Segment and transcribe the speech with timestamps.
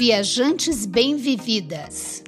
[0.00, 2.24] Viajantes Bem-Vividas.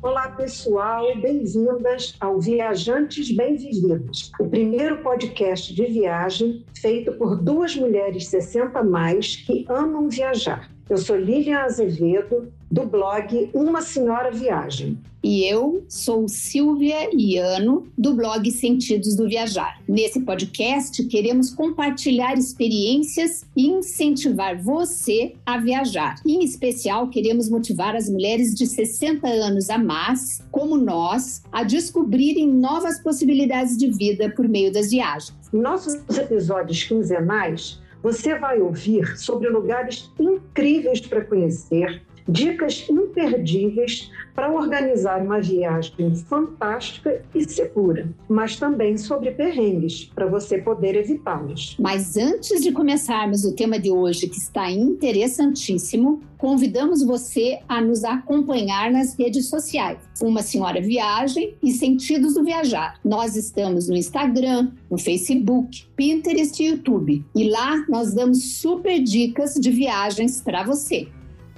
[0.00, 8.28] Olá, pessoal, bem-vindas ao Viajantes Bem-Vividas, o primeiro podcast de viagem feito por duas mulheres
[8.28, 10.70] 60 mais que amam viajar.
[10.88, 14.98] Eu sou Lilian Azevedo, do blog Uma Senhora Viagem.
[15.22, 19.82] E eu sou Silvia Iano, do blog Sentidos do Viajar.
[19.86, 26.22] Nesse podcast, queremos compartilhar experiências e incentivar você a viajar.
[26.24, 32.48] Em especial, queremos motivar as mulheres de 60 anos a mais, como nós, a descobrirem
[32.48, 35.36] novas possibilidades de vida por meio das viagens.
[35.52, 45.20] Nossos episódios quinzenais, você vai ouvir sobre lugares incríveis para conhecer dicas imperdíveis para organizar
[45.20, 51.76] uma viagem fantástica e segura, mas também sobre perrengues para você poder evitá-los.
[51.80, 58.04] Mas antes de começarmos o tema de hoje, que está interessantíssimo, convidamos você a nos
[58.04, 59.98] acompanhar nas redes sociais.
[60.22, 63.00] Uma Senhora Viagem e Sentidos do Viajar.
[63.04, 67.24] Nós estamos no Instagram, no Facebook, Pinterest e YouTube.
[67.34, 71.08] E lá nós damos super dicas de viagens para você.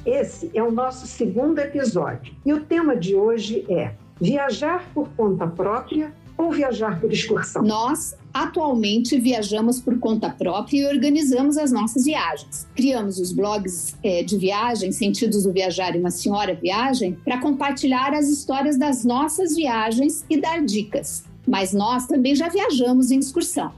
[0.04, 5.46] Esse é o nosso segundo episódio e o tema de hoje é viajar por conta
[5.46, 7.62] própria ou viajar por excursão?
[7.62, 12.66] Nós atualmente viajamos por conta própria e organizamos as nossas viagens.
[12.74, 18.14] Criamos os blogs é, de viagem, Sentidos do Viajar e Uma Senhora Viagem, para compartilhar
[18.14, 21.24] as histórias das nossas viagens e dar dicas.
[21.46, 23.72] Mas nós também já viajamos em excursão.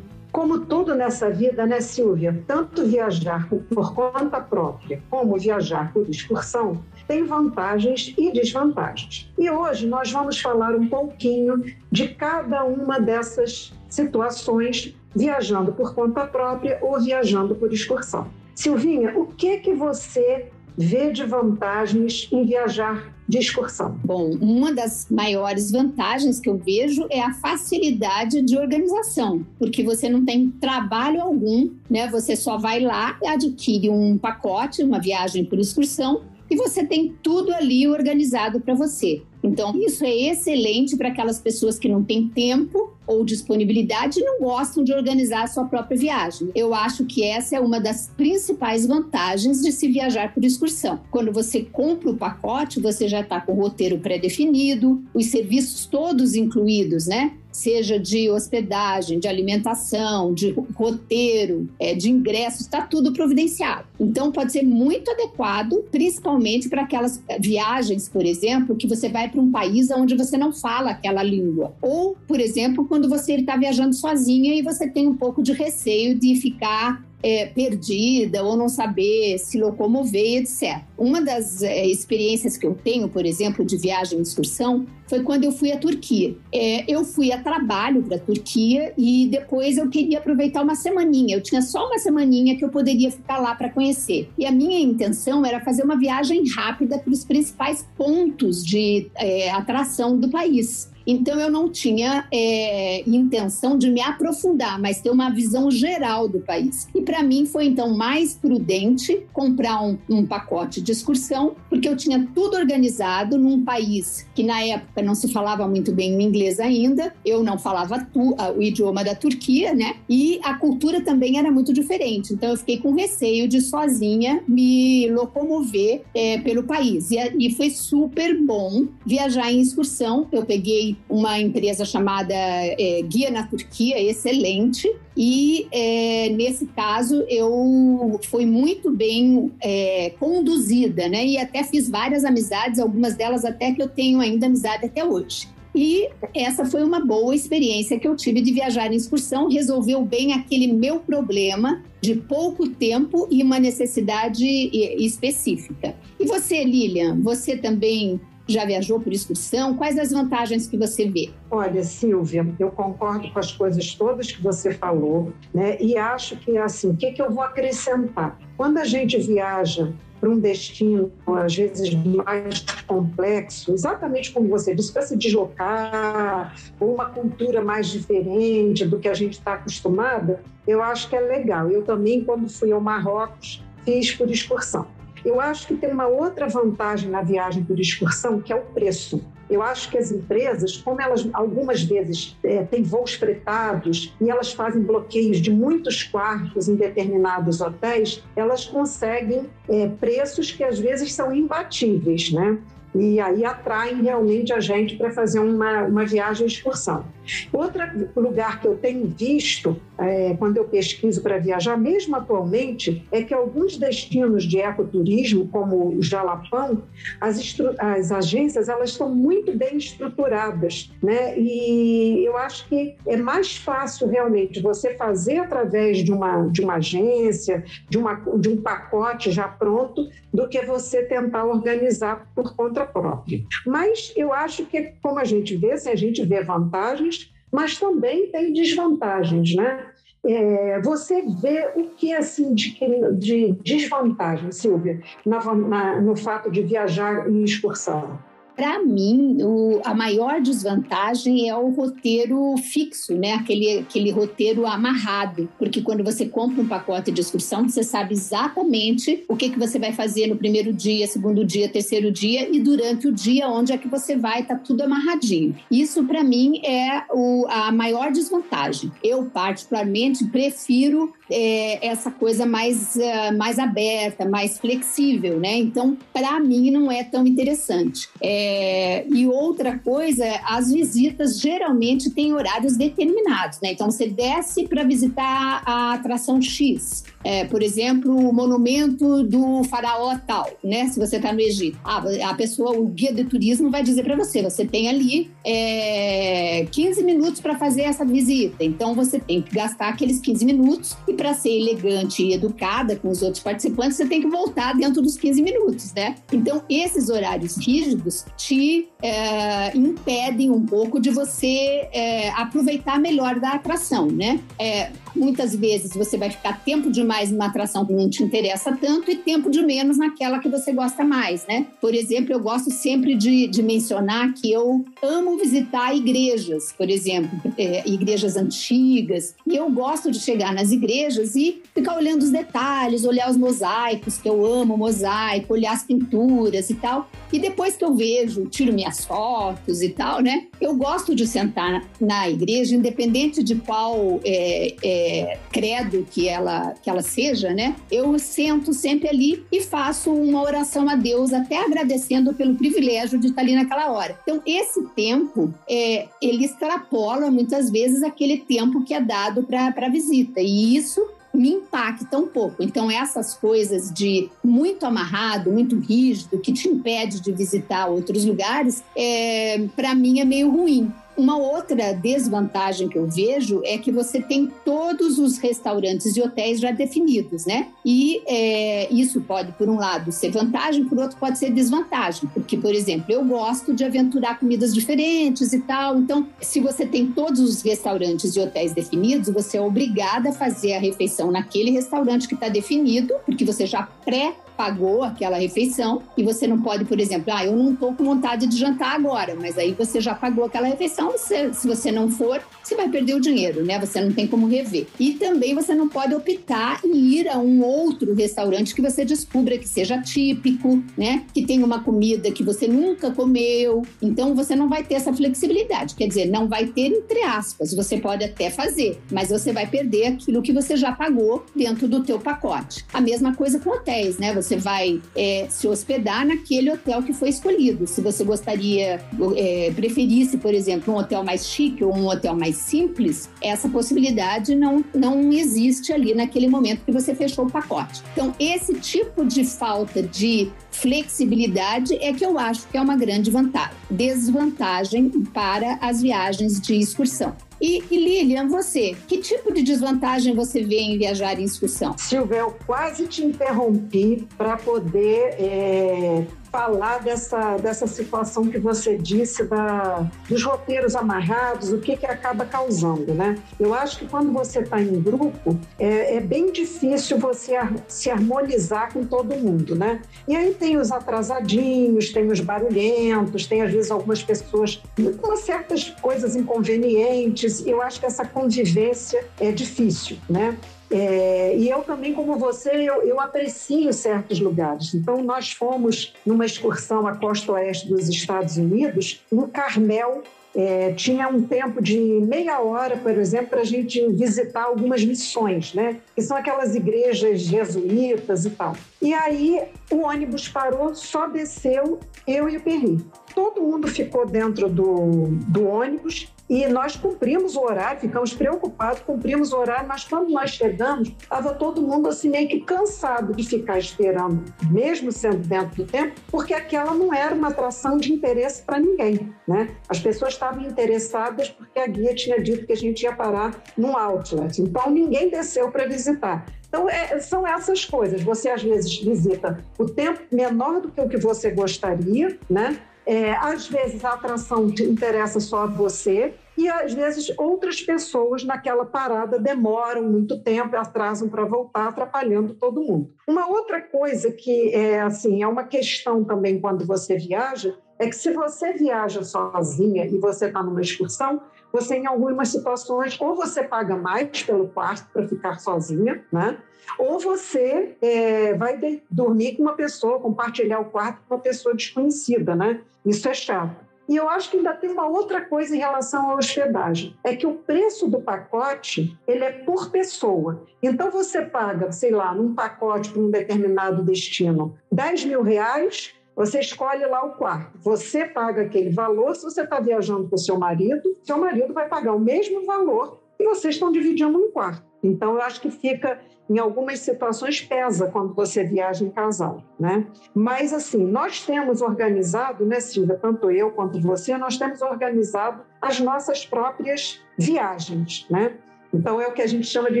[0.36, 2.44] Como tudo nessa vida, né, Silvia?
[2.46, 9.32] Tanto viajar por conta própria como viajar por excursão tem vantagens e desvantagens.
[9.38, 16.26] E hoje nós vamos falar um pouquinho de cada uma dessas situações, viajando por conta
[16.26, 18.28] própria ou viajando por excursão.
[18.54, 23.98] Silvinha, o que que você vê de vantagens em viajar de excursão?
[24.04, 30.08] Bom, uma das maiores vantagens que eu vejo é a facilidade de organização, porque você
[30.08, 32.08] não tem trabalho algum, né?
[32.08, 37.14] Você só vai lá e adquire um pacote, uma viagem por excursão, e você tem
[37.22, 39.22] tudo ali organizado para você.
[39.42, 44.40] Então, isso é excelente para aquelas pessoas que não têm tempo ou disponibilidade e não
[44.40, 46.50] gostam de organizar a sua própria viagem.
[46.54, 51.00] Eu acho que essa é uma das principais vantagens de se viajar por excursão.
[51.10, 56.34] Quando você compra o pacote, você já está com o roteiro pré-definido, os serviços todos
[56.34, 57.34] incluídos, né?
[57.56, 63.86] Seja de hospedagem, de alimentação, de roteiro, é, de ingressos, está tudo providenciado.
[63.98, 69.40] Então, pode ser muito adequado, principalmente para aquelas viagens, por exemplo, que você vai para
[69.40, 71.74] um país onde você não fala aquela língua.
[71.80, 76.14] Ou, por exemplo, quando você está viajando sozinha e você tem um pouco de receio
[76.14, 80.82] de ficar é, perdida ou não saber se locomover, etc.
[80.96, 85.44] Uma das é, experiências que eu tenho, por exemplo, de viagem e excursão, foi quando
[85.44, 86.36] eu fui à Turquia.
[86.52, 91.36] É, eu fui a trabalho para a Turquia e depois eu queria aproveitar uma semaninha.
[91.36, 94.28] Eu tinha só uma semaninha que eu poderia ficar lá para conhecer.
[94.36, 99.50] E a minha intenção era fazer uma viagem rápida para os principais pontos de é,
[99.50, 100.90] atração do país.
[101.06, 106.40] Então eu não tinha é, intenção de me aprofundar, mas ter uma visão geral do
[106.40, 106.88] país.
[106.94, 111.96] E para mim foi então mais prudente comprar um, um, pacote de excursão, porque eu
[111.96, 116.58] tinha tudo organizado num país que na época não se falava muito bem o inglês
[116.58, 119.96] ainda, eu não falava tu, o idioma da Turquia, né?
[120.08, 122.32] E a cultura também era muito diferente.
[122.32, 127.10] Então eu fiquei com receio de sozinha me locomover é, pelo país.
[127.10, 130.26] E, e foi super bom viajar em excursão.
[130.32, 134.90] Eu peguei uma empresa chamada é, Guia na Turquia, excelente.
[135.16, 141.24] E é, nesse caso eu fui muito bem é, conduzida, né?
[141.26, 145.48] E até fiz várias amizades, algumas delas até que eu tenho ainda amizade até hoje.
[145.74, 150.32] E essa foi uma boa experiência que eu tive de viajar em excursão, resolveu bem
[150.32, 155.94] aquele meu problema de pouco tempo e uma necessidade específica.
[156.18, 159.76] E você, Lilian, você também já viajou por excursão?
[159.76, 161.30] Quais as vantagens que você vê?
[161.50, 165.76] Olha, Silvia, eu concordo com as coisas todas que você falou, né?
[165.80, 168.38] E acho que assim, o que, que eu vou acrescentar?
[168.56, 174.92] Quando a gente viaja para um destino, às vezes mais complexo, exatamente como você disse,
[174.92, 180.82] para se deslocar, ou uma cultura mais diferente do que a gente está acostumada, eu
[180.82, 181.70] acho que é legal.
[181.70, 184.95] Eu também, quando fui ao Marrocos, fiz por excursão.
[185.26, 189.20] Eu acho que tem uma outra vantagem na viagem por excursão, que é o preço.
[189.50, 194.52] Eu acho que as empresas, como elas algumas vezes é, têm voos fretados e elas
[194.52, 201.12] fazem bloqueios de muitos quartos em determinados hotéis, elas conseguem é, preços que às vezes
[201.12, 202.58] são imbatíveis, né?
[203.00, 207.04] E aí atraem realmente a gente para fazer uma, uma viagem excursão.
[207.52, 207.82] Outro
[208.16, 213.32] lugar que eu tenho visto é, quando eu pesquiso para viajar, mesmo atualmente, é que
[213.32, 216.82] alguns destinos de ecoturismo, como o Jalapão,
[217.20, 221.38] as, as agências elas estão muito bem estruturadas, né?
[221.38, 226.74] E eu acho que é mais fácil realmente você fazer através de uma, de uma
[226.74, 232.85] agência, de, uma, de um pacote já pronto, do que você tentar organizar por conta
[232.86, 233.42] própria.
[233.66, 238.30] Mas eu acho que, como a gente vê, se a gente vê vantagens, mas também
[238.30, 239.86] tem desvantagens, né?
[240.24, 242.76] É, você vê o que assim de,
[243.16, 248.18] de desvantagem, Silvia, na, na, no fato de viajar em excursão?
[248.56, 253.34] Para mim, o, a maior desvantagem é o roteiro fixo, né?
[253.34, 255.46] Aquele, aquele roteiro amarrado.
[255.58, 259.78] Porque quando você compra um pacote de excursão, você sabe exatamente o que, que você
[259.78, 263.78] vai fazer no primeiro dia, segundo dia, terceiro dia e durante o dia, onde é
[263.78, 265.54] que você vai, tá tudo amarradinho.
[265.70, 268.90] Isso, para mim, é o, a maior desvantagem.
[269.04, 275.56] Eu, particularmente, prefiro é, essa coisa mais, uh, mais aberta, mais flexível, né?
[275.56, 278.08] Então, para mim, não é tão interessante.
[278.20, 283.72] É, e outra coisa, as visitas geralmente têm horários determinados, né?
[283.72, 287.04] Então, você desce para visitar a atração X.
[287.24, 290.86] É, por exemplo, o monumento do faraó tal, né?
[290.88, 291.78] Se você está no Egito.
[291.84, 296.66] Ah, a pessoa, o guia de turismo vai dizer para você, você tem ali é,
[296.70, 298.62] 15 minutos para fazer essa visita.
[298.64, 303.08] Então, você tem que gastar aqueles 15 minutos e para ser elegante e educada com
[303.08, 306.16] os outros participantes, você tem que voltar dentro dos 15 minutos, né?
[306.32, 313.52] Então, esses horários rígidos te é, impedem um pouco de você é, aproveitar melhor da
[313.52, 314.40] atração, né?
[314.58, 319.10] É, muitas vezes você vai ficar tempo demais numa atração que não te interessa tanto
[319.10, 321.66] e tempo de menos naquela que você gosta mais, né?
[321.80, 327.52] Por exemplo, eu gosto sempre de, de mencionar que eu amo visitar igrejas, por exemplo,
[327.58, 332.30] é, igrejas antigas, e eu gosto de chegar nas igrejas igrejas e ficar olhando os
[332.30, 337.08] detalhes, olhar os mosaicos, que eu amo mosaico, olhar as pinturas e tal.
[337.32, 340.46] E depois que eu vejo, tiro minhas fotos e tal, né?
[340.60, 346.88] Eu gosto de sentar na igreja, independente de qual é, é, credo que ela, que
[346.88, 347.76] ela seja, né?
[347.90, 353.28] Eu sento sempre ali e faço uma oração a Deus, até agradecendo pelo privilégio de
[353.28, 354.18] estar ali naquela hora.
[354.22, 359.90] Então, esse tempo, é, ele extrapola muitas vezes aquele tempo que é dado para a
[359.90, 360.40] visita.
[360.40, 361.00] E isso
[361.36, 362.62] me impacta um pouco.
[362.62, 368.82] Então, essas coisas de muito amarrado, muito rígido, que te impede de visitar outros lugares,
[368.96, 370.90] é, para mim é meio ruim.
[371.16, 376.60] Uma outra desvantagem que eu vejo é que você tem todos os restaurantes e hotéis
[376.60, 377.68] já definidos, né?
[377.84, 382.28] E é, isso pode, por um lado, ser vantagem, por outro, pode ser desvantagem.
[382.34, 385.98] Porque, por exemplo, eu gosto de aventurar comidas diferentes e tal.
[385.98, 390.74] Então, se você tem todos os restaurantes e hotéis definidos, você é obrigada a fazer
[390.74, 396.22] a refeição naquele restaurante que está definido, porque você já pré pagou aquela refeição e
[396.22, 399.58] você não pode, por exemplo, ah, eu não estou com vontade de jantar agora, mas
[399.58, 403.20] aí você já pagou aquela refeição, você, se você não for, você vai perder o
[403.20, 403.78] dinheiro, né?
[403.78, 404.86] Você não tem como rever.
[404.98, 409.58] E também você não pode optar em ir a um outro restaurante que você descubra
[409.58, 411.24] que seja típico, né?
[411.32, 413.82] Que tenha uma comida que você nunca comeu.
[414.00, 415.94] Então você não vai ter essa flexibilidade.
[415.94, 417.74] Quer dizer, não vai ter entre aspas.
[417.74, 422.02] Você pode até fazer, mas você vai perder aquilo que você já pagou dentro do
[422.02, 422.84] teu pacote.
[422.92, 424.34] A mesma coisa com hotéis, né?
[424.34, 427.86] Você você vai é, se hospedar naquele hotel que foi escolhido.
[427.86, 429.00] Se você gostaria,
[429.36, 434.54] é, preferisse, por exemplo, um hotel mais chique ou um hotel mais simples, essa possibilidade
[434.54, 438.02] não, não existe ali naquele momento que você fechou o pacote.
[438.12, 443.30] Então, esse tipo de falta de flexibilidade é que eu acho que é uma grande
[443.30, 443.76] vantagem.
[443.90, 447.34] Desvantagem para as viagens de excursão.
[447.60, 451.96] E, e, Lilian, você, que tipo de desvantagem você vê em viajar em excursão?
[451.96, 459.44] Silvia, eu quase te interrompi para poder é, falar dessa, dessa situação que você disse
[459.44, 463.36] da, dos roteiros amarrados, o que, que acaba causando, né?
[463.60, 467.52] Eu acho que quando você está em grupo, é, é, bem difícil você
[467.86, 470.00] se harmonizar com todo mundo, né?
[470.26, 474.82] E aí tem os atrasadinhos, tem os barulhentos, tem às vezes algumas pessoas
[475.20, 477.66] com certas coisas inconvenientes.
[477.66, 480.56] Eu acho que essa convivência é difícil, né?
[480.90, 484.94] É, e eu também, como você, eu, eu, aprecio certos lugares.
[484.94, 490.22] Então, nós fomos numa excursão à costa oeste dos Estados Unidos, no Carmel.
[490.58, 495.74] É, tinha um tempo de meia hora, por exemplo, para a gente visitar algumas missões,
[495.74, 496.00] né?
[496.14, 498.74] Que são aquelas igrejas jesuítas e tal.
[499.02, 503.04] E aí o ônibus parou, só desceu eu e o Perri.
[503.34, 509.52] Todo mundo ficou dentro do, do ônibus e nós cumprimos o horário, ficamos preocupados, cumprimos
[509.52, 513.78] o horário, mas quando nós chegamos, estava todo mundo assim meio que cansado de ficar
[513.78, 518.78] esperando, mesmo sendo dentro do tempo, porque aquela não era uma atração de interesse para
[518.78, 519.76] ninguém, né?
[519.88, 523.96] As pessoas estavam interessadas porque a guia tinha dito que a gente ia parar num
[523.96, 526.46] outlet, então ninguém desceu para visitar.
[526.68, 528.22] Então, é, são essas coisas.
[528.22, 532.78] Você, às vezes, visita o tempo menor do que o que você gostaria, né?
[533.06, 538.84] É, às vezes a atração interessa só a você e às vezes outras pessoas naquela
[538.84, 543.12] parada demoram muito tempo, atrasam para voltar, atrapalhando todo mundo.
[543.28, 548.16] Uma outra coisa que é assim é uma questão também quando você viaja é que
[548.16, 551.40] se você viaja sozinha e você está numa excursão,
[551.72, 556.58] você em algumas situações ou você paga mais pelo quarto para ficar sozinha, né?
[556.98, 561.74] Ou você é, vai de, dormir com uma pessoa, compartilhar o quarto com uma pessoa
[561.74, 562.80] desconhecida, né?
[563.04, 563.86] Isso é chato.
[564.08, 567.46] E eu acho que ainda tem uma outra coisa em relação à hospedagem, é que
[567.46, 570.64] o preço do pacote ele é por pessoa.
[570.80, 576.60] Então você paga, sei lá, num pacote para um determinado destino, 10 mil reais, você
[576.60, 577.78] escolhe lá o quarto.
[577.78, 579.34] Você paga aquele valor.
[579.34, 583.44] Se você está viajando com seu marido, seu marido vai pagar o mesmo valor e
[583.44, 584.84] vocês estão dividindo um quarto.
[585.02, 590.06] Então, eu acho que fica em algumas situações pesa quando você viaja em casal, né?
[590.34, 595.98] Mas assim, nós temos organizado, né, Silvia, tanto eu quanto você, nós temos organizado as
[596.00, 598.56] nossas próprias viagens, né?
[598.92, 600.00] Então é o que a gente chama de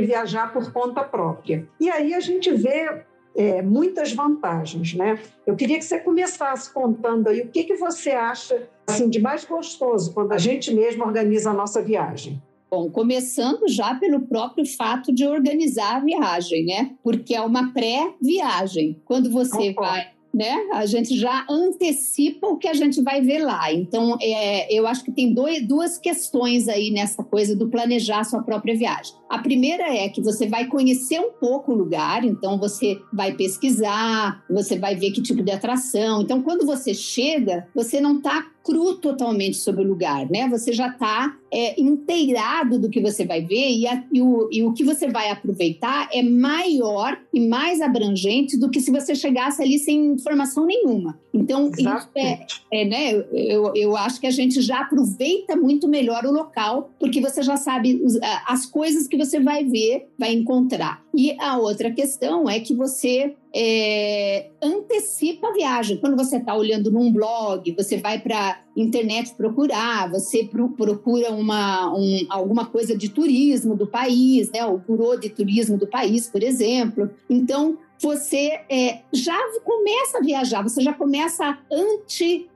[0.00, 1.68] viajar por conta própria.
[1.80, 3.04] E aí a gente vê
[3.36, 5.18] é, muitas vantagens, né?
[5.46, 9.44] Eu queria que você começasse contando aí o que, que você acha assim de mais
[9.44, 12.42] gostoso quando a gente mesmo organiza a nossa viagem.
[12.70, 16.90] Bom, começando já pelo próprio fato de organizar a viagem, né?
[17.02, 19.00] Porque é uma pré-viagem.
[19.04, 20.54] Quando você vai né?
[20.74, 23.72] A gente já antecipa o que a gente vai ver lá.
[23.72, 28.42] Então, é, eu acho que tem dois, duas questões aí nessa coisa do planejar sua
[28.42, 29.14] própria viagem.
[29.30, 34.44] A primeira é que você vai conhecer um pouco o lugar, então você vai pesquisar,
[34.50, 36.20] você vai ver que tipo de atração.
[36.20, 40.48] Então, quando você chega, você não está cru totalmente sobre o lugar, né?
[40.48, 44.64] Você já está é, inteirado do que você vai ver e, a, e, o, e
[44.64, 49.62] o que você vai aproveitar é maior e mais abrangente do que se você chegasse
[49.62, 51.16] ali sem informação nenhuma.
[51.32, 53.24] Então, isso é, é, né?
[53.32, 57.56] Eu, eu acho que a gente já aproveita muito melhor o local, porque você já
[57.56, 58.02] sabe
[58.48, 61.04] as coisas que você vai ver, vai encontrar.
[61.14, 65.96] E a outra questão é que você é, antecipa a viagem.
[65.96, 72.26] Quando você está olhando num blog, você vai para internet procurar, você procura uma, um,
[72.28, 74.66] alguma coisa de turismo do país, né?
[74.66, 77.08] o Burô de Turismo do país, por exemplo.
[77.30, 81.58] Então, você é, já começa a viajar, você já começa a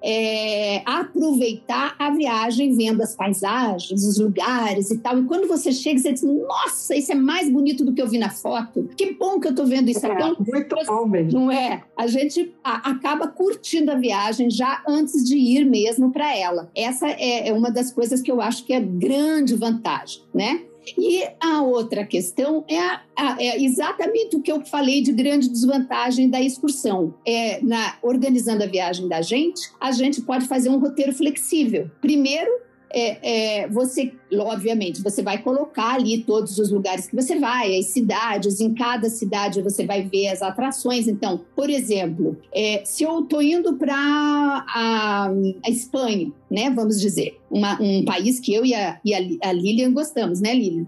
[0.03, 5.19] é, aproveitar a viagem, vendo as paisagens, os lugares e tal.
[5.19, 8.19] E quando você chega, você diz: Nossa, isso é mais bonito do que eu vi
[8.19, 8.89] na foto.
[8.97, 10.07] Que bom que eu estou vendo isso.
[10.07, 11.41] É, então, muito bom mesmo.
[11.41, 11.83] Não é?
[11.97, 16.71] A gente a, acaba curtindo a viagem já antes de ir mesmo para ela.
[16.75, 20.63] Essa é, é uma das coisas que eu acho que é grande vantagem, né?
[20.97, 25.49] E a outra questão é, a, a, é, exatamente o que eu falei de grande
[25.49, 27.15] desvantagem da excursão.
[27.27, 31.91] É, na, organizando a viagem da gente, a gente pode fazer um roteiro flexível.
[32.01, 32.51] Primeiro,
[32.93, 37.87] é, é, você, obviamente, você vai colocar ali todos os lugares que você vai, as
[37.87, 41.07] cidades, em cada cidade você vai ver as atrações.
[41.07, 45.31] Então, por exemplo, é, se eu estou indo para a,
[45.65, 49.93] a, Espanha, né, vamos dizer, uma, um país que eu e a, e a, Lilian
[49.93, 50.87] gostamos, né, Lilian?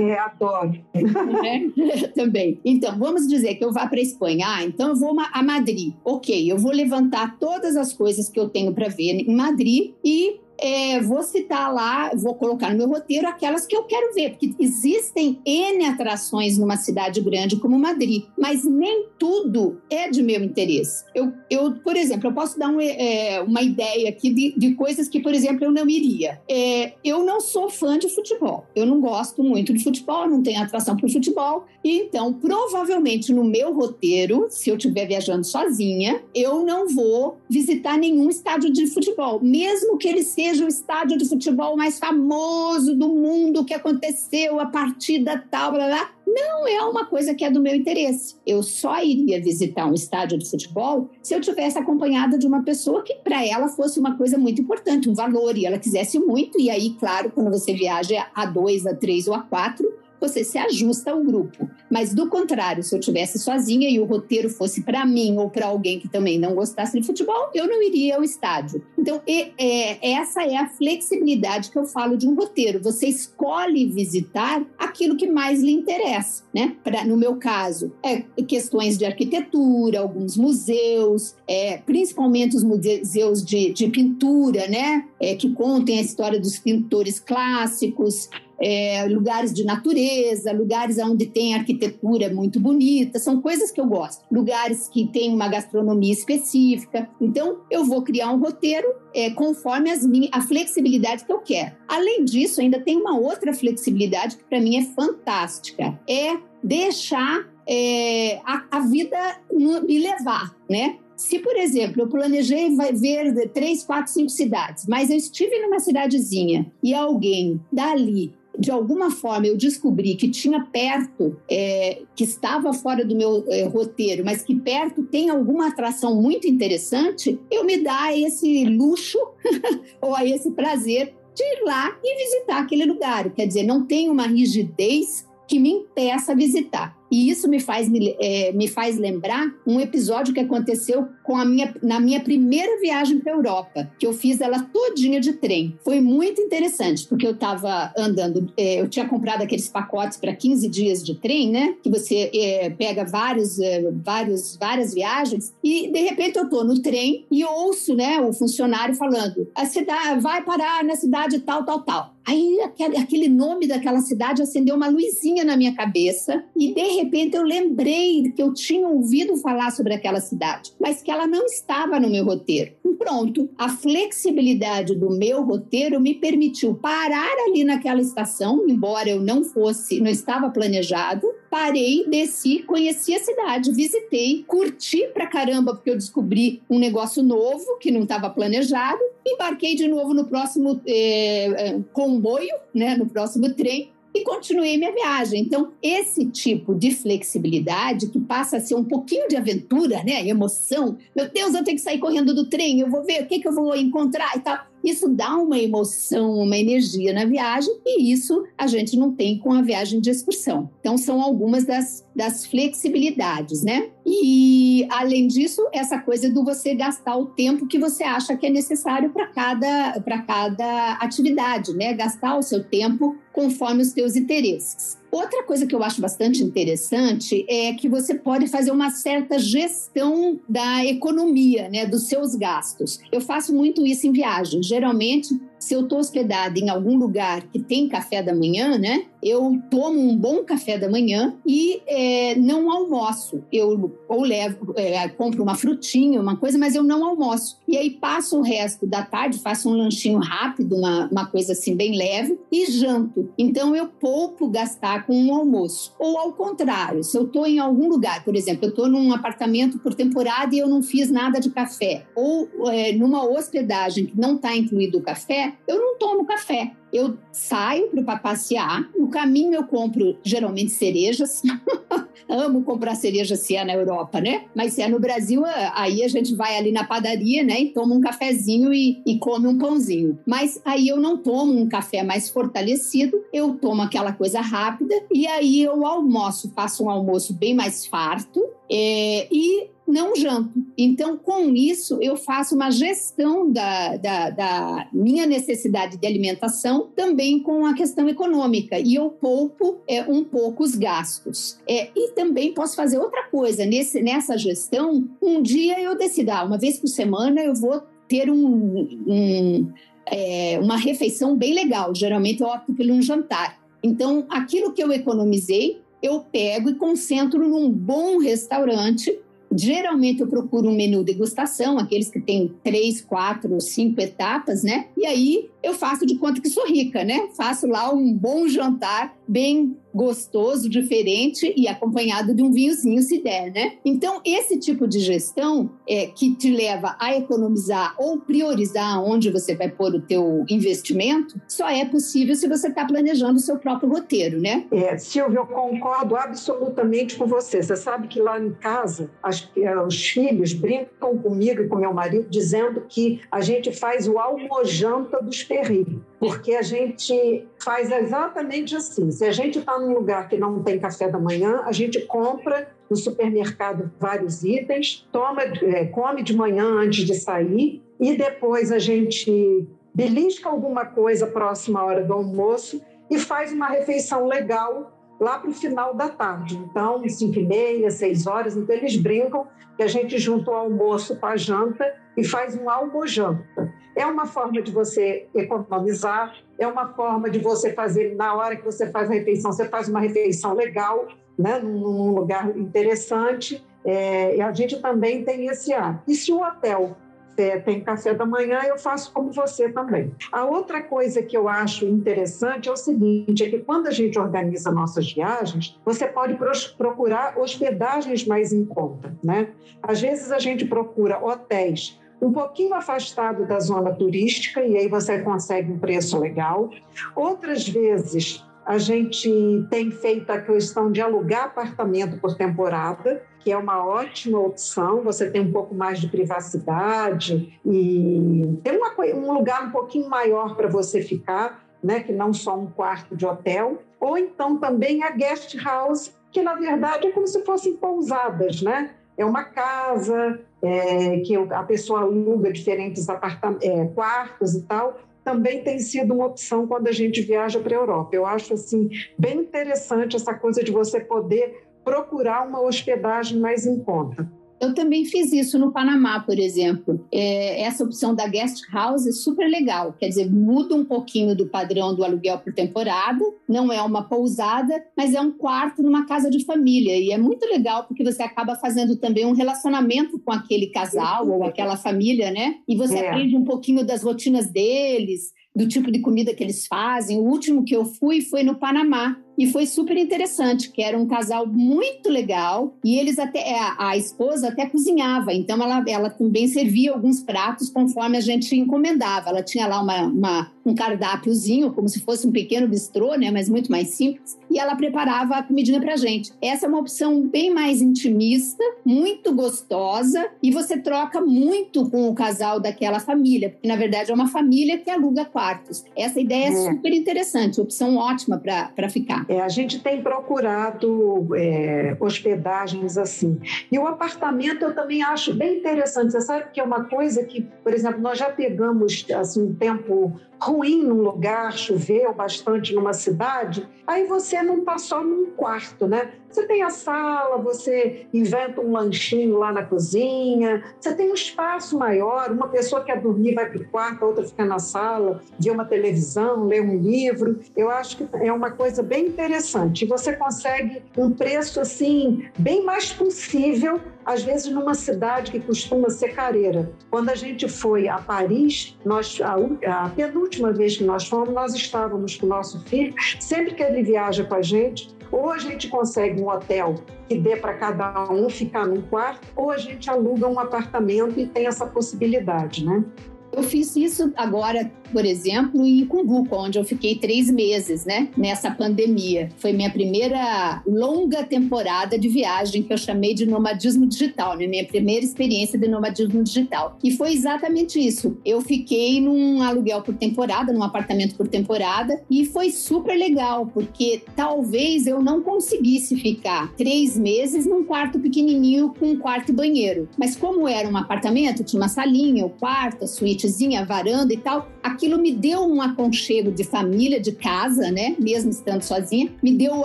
[0.00, 0.74] É, adoro.
[1.44, 2.58] É, também.
[2.64, 4.46] Então, vamos dizer que eu vá para a Espanha.
[4.48, 5.92] Ah, então eu vou a Madrid.
[6.02, 10.40] Ok, eu vou levantar todas as coisas que eu tenho para ver em Madrid e
[10.58, 14.54] é, vou citar lá, vou colocar no meu roteiro aquelas que eu quero ver, porque
[14.58, 21.04] existem N atrações numa cidade grande como Madrid, mas nem tudo é de meu interesse.
[21.14, 25.08] Eu, eu por exemplo, eu posso dar um, é, uma ideia aqui de, de, coisas
[25.08, 26.40] que, por exemplo, eu não iria.
[26.48, 30.62] É, eu não sou fã de futebol, eu não gosto muito de futebol, não tenho
[30.62, 36.88] atração para futebol, então, provavelmente no meu roteiro, se eu estiver viajando sozinha, eu não
[36.88, 41.74] vou visitar nenhum estádio de futebol, mesmo que ele seja seja o estádio de futebol
[41.74, 46.10] mais famoso do mundo que aconteceu, a partida tal, blá, blá.
[46.26, 48.36] Não é uma coisa que é do meu interesse.
[48.46, 53.02] Eu só iria visitar um estádio de futebol se eu tivesse acompanhada de uma pessoa
[53.02, 56.60] que para ela fosse uma coisa muito importante, um valor, e ela quisesse muito.
[56.60, 59.90] E aí, claro, quando você viaja a dois, a três ou a quatro,
[60.28, 61.68] você se ajusta ao grupo.
[61.90, 65.66] Mas do contrário, se eu tivesse sozinha e o roteiro fosse para mim ou para
[65.66, 68.82] alguém que também não gostasse de futebol, eu não iria ao estádio.
[68.98, 72.80] Então, e, é, essa é a flexibilidade que eu falo de um roteiro.
[72.82, 76.74] Você escolhe visitar aquilo que mais lhe interessa, né?
[76.82, 83.72] Pra, no meu caso, é questões de arquitetura, alguns museus, é, principalmente os museus de,
[83.72, 85.06] de pintura, né?
[85.20, 88.28] É, que contem a história dos pintores clássicos
[88.60, 94.24] é, lugares de natureza, lugares onde tem arquitetura muito bonita, são coisas que eu gosto.
[94.30, 97.08] Lugares que tem uma gastronomia específica.
[97.20, 101.74] Então, eu vou criar um roteiro é, conforme as a flexibilidade que eu quero.
[101.88, 105.98] Além disso, ainda tem uma outra flexibilidade que para mim é fantástica.
[106.08, 109.16] É deixar é, a, a vida
[109.50, 110.98] me levar, né?
[111.16, 116.70] Se, por exemplo, eu planejei ver três, quatro, cinco cidades, mas eu estive numa cidadezinha
[116.82, 123.04] e alguém dali de alguma forma eu descobri que tinha perto, é, que estava fora
[123.04, 128.16] do meu é, roteiro, mas que perto tem alguma atração muito interessante, eu me dá
[128.16, 129.18] esse luxo
[130.00, 133.30] ou a esse prazer de ir lá e visitar aquele lugar.
[133.30, 136.96] Quer dizer, não tem uma rigidez que me impeça a visitar.
[137.14, 141.44] E isso me faz, me, é, me faz lembrar um episódio que aconteceu com a
[141.44, 145.78] minha, na minha primeira viagem para a Europa, que eu fiz ela todinha de trem.
[145.84, 150.68] Foi muito interessante, porque eu estava andando, é, eu tinha comprado aqueles pacotes para 15
[150.68, 151.76] dias de trem, né?
[151.84, 156.82] Que você é, pega vários, é, vários, várias viagens, e de repente eu estou no
[156.82, 161.80] trem e ouço né, o funcionário falando: a cidade vai parar na cidade tal, tal,
[161.82, 162.13] tal.
[162.26, 162.58] Aí
[162.96, 168.32] aquele nome daquela cidade acendeu uma luzinha na minha cabeça e de repente eu lembrei
[168.34, 172.24] que eu tinha ouvido falar sobre aquela cidade, mas que ela não estava no meu
[172.24, 172.72] roteiro.
[172.98, 179.44] Pronto, a flexibilidade do meu roteiro me permitiu parar ali naquela estação, embora eu não
[179.44, 185.94] fosse, não estava planejado, parei, desci, conheci a cidade, visitei, curti pra caramba, porque eu
[185.94, 192.52] descobri um negócio novo que não estava planejado, embarquei de novo no próximo eh, comboio,
[192.74, 195.42] né, no próximo trem, e continuei minha viagem.
[195.42, 200.26] Então, esse tipo de flexibilidade, que passa a ser um pouquinho de aventura, né?
[200.26, 200.98] Emoção.
[201.14, 203.46] Meu Deus, eu tenho que sair correndo do trem, eu vou ver o que, que
[203.46, 204.73] eu vou encontrar e tal.
[204.84, 209.50] Isso dá uma emoção, uma energia na viagem, e isso a gente não tem com
[209.52, 210.70] a viagem de excursão.
[210.80, 213.88] Então, são algumas das, das flexibilidades, né?
[214.04, 218.50] E, além disso, essa coisa do você gastar o tempo que você acha que é
[218.50, 221.94] necessário para cada, cada atividade, né?
[221.94, 224.98] Gastar o seu tempo conforme os teus interesses.
[225.14, 230.40] Outra coisa que eu acho bastante interessante é que você pode fazer uma certa gestão
[230.48, 232.98] da economia, né, dos seus gastos.
[233.12, 234.60] Eu faço muito isso em viagem.
[234.60, 239.06] Geralmente, se eu estou hospedada em algum lugar que tem café da manhã, né?
[239.22, 243.42] Eu tomo um bom café da manhã e é, não almoço.
[243.50, 247.58] Eu ou levo, é, compro uma frutinha, uma coisa, mas eu não almoço.
[247.66, 251.74] E aí passo o resto da tarde, faço um lanchinho rápido, uma, uma coisa assim
[251.74, 253.30] bem leve e janto.
[253.38, 255.94] Então eu poupo gastar com um almoço.
[255.98, 259.78] Ou ao contrário, se eu estou em algum lugar, por exemplo, eu estou num apartamento
[259.78, 264.36] por temporada e eu não fiz nada de café, ou é, numa hospedagem que não
[264.36, 266.72] está incluído o café, eu não tomo café.
[266.92, 271.42] Eu saio para passear, no caminho eu compro geralmente cerejas.
[272.28, 274.44] Amo comprar cereja se é na Europa, né?
[274.54, 275.42] Mas se é no Brasil,
[275.74, 277.60] aí a gente vai ali na padaria, né?
[277.60, 280.18] E toma um cafezinho e, e come um pãozinho.
[280.24, 285.26] Mas aí eu não tomo um café mais fortalecido, eu tomo aquela coisa rápida e
[285.26, 288.42] aí eu almoço, faço um almoço bem mais farto.
[288.70, 290.52] É, e não janto.
[290.76, 297.40] Então, com isso, eu faço uma gestão da, da, da, minha necessidade de alimentação também
[297.40, 301.58] com a questão econômica e eu poupo é, um pouco os gastos.
[301.68, 305.08] É, e também posso fazer outra coisa nesse, nessa gestão.
[305.20, 309.72] Um dia eu decido, ah, uma vez por semana eu vou ter um, um
[310.06, 311.94] é, uma refeição bem legal.
[311.94, 313.58] Geralmente eu opto por um jantar.
[313.82, 319.18] Então, aquilo que eu economizei, eu pego e concentro num bom restaurante
[319.56, 324.88] Geralmente eu procuro um menu degustação, aqueles que tem três, quatro, cinco etapas, né?
[324.96, 327.28] E aí eu faço de conta que sou rica, né?
[327.34, 333.52] Faço lá um bom jantar bem gostoso, diferente e acompanhado de um vinhozinho, se der,
[333.52, 333.74] né?
[333.84, 339.54] Então, esse tipo de gestão é, que te leva a economizar ou priorizar onde você
[339.54, 343.88] vai pôr o teu investimento, só é possível se você está planejando o seu próprio
[343.88, 344.66] roteiro, né?
[344.72, 347.62] É, Silvia, eu concordo absolutamente com você.
[347.62, 351.94] Você sabe que lá em casa, as, é, os filhos brincam comigo e com meu
[351.94, 355.86] marido, dizendo que a gente faz o almojanta dos perris,
[356.18, 359.10] porque a gente faz exatamente assim.
[359.10, 362.74] Se a gente está num lugar que não tem café da manhã, a gente compra
[362.90, 368.78] no supermercado vários itens, toma, é, come de manhã antes de sair e depois a
[368.78, 375.38] gente belisca alguma coisa próxima à hora do almoço e faz uma refeição legal lá
[375.38, 376.56] para o final da tarde.
[376.56, 381.16] Então, cinco e meia, seis horas, então eles brincam que a gente junta o almoço
[381.16, 383.72] com a janta e faz um almojanta.
[383.96, 388.64] É uma forma de você economizar, é uma forma de você fazer, na hora que
[388.64, 394.40] você faz a refeição, você faz uma refeição legal, né, num lugar interessante, é, e
[394.40, 396.02] a gente também tem esse ar.
[396.08, 396.96] E se o hotel
[397.36, 400.14] é, tem café da manhã, eu faço como você também.
[400.30, 404.18] A outra coisa que eu acho interessante é o seguinte, é que quando a gente
[404.18, 406.38] organiza nossas viagens, você pode
[406.76, 409.48] procurar hospedagens mais em conta, né?
[409.82, 415.20] Às vezes a gente procura hotéis um pouquinho afastado da zona turística e aí você
[415.20, 416.70] consegue um preço legal.
[417.14, 419.30] Outras vezes a gente
[419.68, 425.02] tem feito a questão de alugar apartamento por temporada, que é uma ótima opção.
[425.02, 430.56] Você tem um pouco mais de privacidade e tem uma, um lugar um pouquinho maior
[430.56, 433.82] para você ficar, né, que não só um quarto de hotel.
[434.00, 438.92] Ou então também a guest house, que na verdade é como se fossem pousadas, né?
[439.16, 445.78] É uma casa é, que a pessoa aluga diferentes é, quartos e tal também tem
[445.78, 448.14] sido uma opção quando a gente viaja para a Europa.
[448.14, 453.82] Eu acho assim bem interessante essa coisa de você poder procurar uma hospedagem mais em
[453.82, 454.30] conta.
[454.64, 457.06] Eu também fiz isso no Panamá, por exemplo.
[457.12, 461.46] É, essa opção da guest house é super legal, quer dizer, muda um pouquinho do
[461.46, 466.30] padrão do aluguel por temporada, não é uma pousada, mas é um quarto numa casa
[466.30, 466.96] de família.
[466.96, 471.44] E é muito legal porque você acaba fazendo também um relacionamento com aquele casal ou
[471.44, 472.56] aquela família, né?
[472.66, 473.08] E você é.
[473.08, 477.18] aprende um pouquinho das rotinas deles, do tipo de comida que eles fazem.
[477.18, 479.16] O último que eu fui foi no Panamá.
[479.36, 483.90] E foi super interessante, que era um casal muito legal e eles até é, a,
[483.90, 489.30] a esposa até cozinhava, então ela, ela também servia alguns pratos conforme a gente encomendava.
[489.30, 493.48] Ela tinha lá uma, uma um cardápiozinho, como se fosse um pequeno bistrô, né, mas
[493.48, 496.32] muito mais simples, e ela preparava a comidinha pra gente.
[496.40, 502.14] Essa é uma opção bem mais intimista, muito gostosa, e você troca muito com o
[502.14, 505.84] casal daquela família, porque na verdade é uma família que aluga quartos.
[505.96, 509.23] Essa ideia é, é super interessante, opção ótima para ficar.
[509.28, 513.40] É, a gente tem procurado é, hospedagens assim.
[513.70, 516.12] E o apartamento eu também acho bem interessante.
[516.12, 520.18] Você sabe que é uma coisa que, por exemplo, nós já pegamos assim, um tempo
[520.44, 526.12] ruim num lugar, choveu bastante numa cidade, aí você não está só num quarto, né?
[526.28, 531.78] Você tem a sala, você inventa um lanchinho lá na cozinha, você tem um espaço
[531.78, 535.50] maior, uma pessoa quer dormir vai para o quarto, a outra fica na sala, vê
[535.50, 537.40] uma televisão, lê um livro.
[537.56, 539.86] Eu acho que é uma coisa bem interessante.
[539.86, 546.14] Você consegue um preço assim bem mais possível às vezes numa cidade que costuma ser
[546.14, 546.70] careira.
[546.90, 549.36] Quando a gente foi a Paris, nós, a,
[549.84, 552.94] a, penúltima vez que nós fomos, nós estávamos com o nosso filho.
[553.20, 556.74] Sempre que ele viaja com a gente, ou a gente consegue um hotel
[557.08, 561.26] que dê para cada um ficar num quarto, ou a gente aluga um apartamento e
[561.26, 562.84] tem essa possibilidade, né?
[563.32, 568.08] Eu fiz isso agora, por exemplo, em Cumbuco, onde eu fiquei três meses, né?
[568.16, 569.28] Nessa pandemia.
[569.38, 574.46] Foi minha primeira longa temporada de viagem que eu chamei de nomadismo digital, né?
[574.46, 576.78] Minha primeira experiência de nomadismo digital.
[576.82, 578.16] E foi exatamente isso.
[578.24, 584.04] Eu fiquei num aluguel por temporada, num apartamento por temporada, e foi super legal, porque
[584.14, 589.88] talvez eu não conseguisse ficar três meses num quarto pequenininho com um quarto e banheiro.
[589.98, 593.24] Mas como era um apartamento, tinha uma salinha, o quarto, a suíte
[593.58, 594.48] a varanda e tal,
[594.84, 597.96] aquilo me deu um aconchego de família, de casa, né?
[597.98, 599.64] Mesmo estando sozinha, me deu o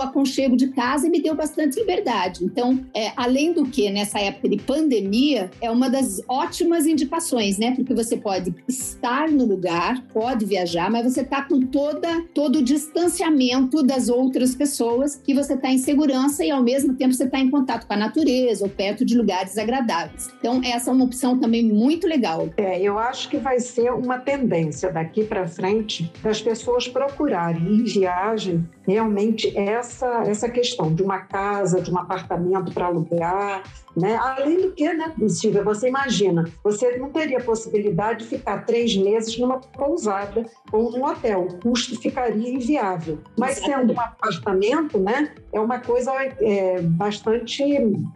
[0.00, 2.42] aconchego de casa e me deu bastante liberdade.
[2.42, 7.74] Então, é, além do que, nessa época de pandemia, é uma das ótimas indicações, né?
[7.76, 12.62] Porque você pode estar no lugar, pode viajar, mas você está com toda, todo o
[12.62, 17.38] distanciamento das outras pessoas e você está em segurança e, ao mesmo tempo, você está
[17.38, 20.30] em contato com a natureza ou perto de lugares agradáveis.
[20.38, 22.48] Então, essa é uma opção também muito legal.
[22.56, 27.84] É, eu acho que vai ser uma tendência daqui para frente das pessoas procurarem em
[27.84, 33.62] viagem realmente essa, essa questão de uma casa, de um apartamento para alugar,
[33.96, 34.16] né?
[34.16, 39.38] Além do que, né, Silvia, você imagina, você não teria possibilidade de ficar três meses
[39.38, 43.18] numa pousada ou num hotel, o custo ficaria inviável.
[43.38, 47.64] Mas sendo um apartamento, né, é uma coisa é, bastante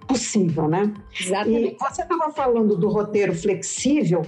[0.07, 0.93] possível, né?
[1.19, 1.75] Exatamente.
[1.75, 4.23] E você estava falando do roteiro flexível,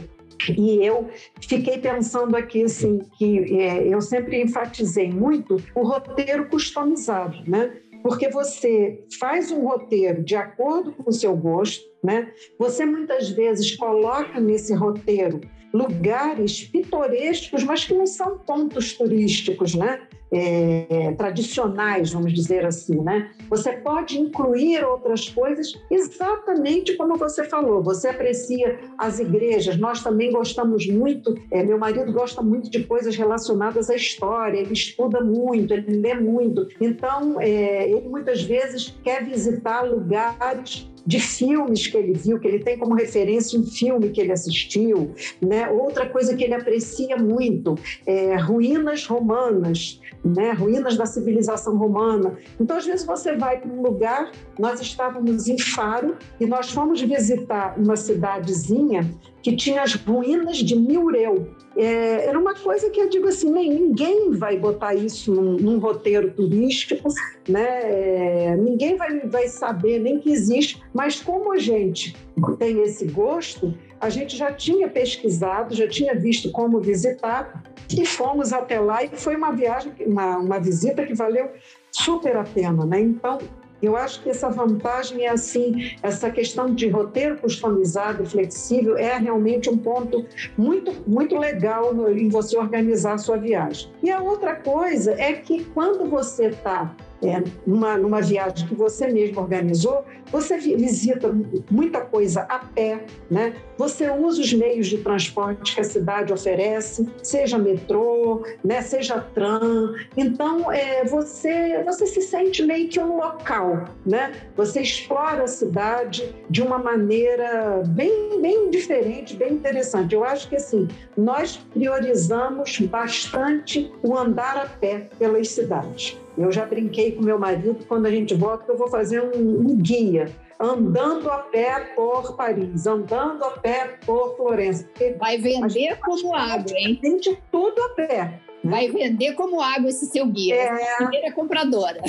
[0.57, 1.09] e eu
[1.41, 7.77] fiquei pensando aqui, assim, que é, eu sempre enfatizei muito o roteiro customizado, né?
[8.03, 12.31] Porque você faz um roteiro de acordo com o seu gosto, né?
[12.59, 15.41] Você muitas vezes coloca nesse roteiro
[15.73, 20.07] lugares pitorescos, mas que não são pontos turísticos, né?
[20.33, 23.31] É, tradicionais, vamos dizer assim, né?
[23.49, 27.83] Você pode incluir outras coisas exatamente como você falou.
[27.83, 29.77] Você aprecia as igrejas.
[29.77, 31.35] Nós também gostamos muito.
[31.51, 34.59] É, meu marido gosta muito de coisas relacionadas à história.
[34.59, 36.67] Ele estuda muito, ele lê muito.
[36.81, 42.59] Então, é, ele muitas vezes quer visitar lugares de filmes que ele viu, que ele
[42.59, 45.69] tem como referência um filme que ele assistiu, né?
[45.69, 50.53] Outra coisa que ele aprecia muito é ruínas romanas, né?
[50.53, 52.37] Ruínas da civilização romana.
[52.61, 57.01] Então, às vezes você vai para um lugar, nós estávamos em Faro e nós fomos
[57.01, 59.09] visitar uma cidadezinha
[59.47, 61.55] que tinha as ruínas de Milreu.
[61.77, 66.33] É, era uma coisa que eu digo assim, ninguém vai botar isso num, num roteiro
[66.33, 67.09] turístico,
[67.49, 67.69] né?
[67.85, 72.17] É, ninguém vai, vai saber nem que existe, mas como a gente
[72.59, 77.63] tem esse gosto, a gente já tinha pesquisado, já tinha visto como visitar
[77.97, 81.51] e fomos até lá e foi uma viagem, uma, uma visita que valeu
[81.93, 82.99] super a pena, né?
[82.99, 83.39] Então,
[83.83, 89.17] eu acho que essa vantagem é assim, essa questão de roteiro customizado e flexível é
[89.19, 90.25] realmente um ponto
[90.57, 93.91] muito, muito legal em você organizar a sua viagem.
[94.03, 96.95] E a outra coisa é que quando você está
[97.29, 101.33] é, numa, numa viagem que você mesmo organizou, você visita
[101.71, 103.55] muita coisa a pé, né?
[103.79, 108.83] Você usa os meios de transporte que a cidade oferece, seja metrô, né?
[108.83, 109.95] Seja tram.
[110.17, 114.33] Então, é, você você se sente meio que um local, né?
[114.57, 120.15] Você explora a cidade de uma maneira bem bem diferente, bem interessante.
[120.15, 126.19] Eu acho que assim nós priorizamos bastante o andar a pé pelas cidades.
[126.37, 129.61] Eu já brinquei com meu marido quando a gente volta que eu vou fazer um,
[129.61, 134.89] um guia andando a pé por Paris, andando a pé por Florença.
[135.19, 136.99] Vai vender como água, hein?
[137.03, 138.41] Vende tudo a pé.
[138.65, 138.71] Né?
[138.71, 140.57] Vai vender como água esse seu guia.
[140.57, 140.93] É.
[140.95, 142.01] A primeira compradora.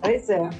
[0.00, 0.50] Pois é.